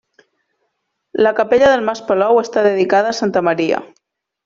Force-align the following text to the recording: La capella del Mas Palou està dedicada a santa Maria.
La 1.25 1.35
capella 1.41 1.69
del 1.73 1.85
Mas 1.91 2.03
Palou 2.09 2.43
està 2.47 2.67
dedicada 2.71 3.13
a 3.15 3.19
santa 3.23 3.49
Maria. 3.51 3.85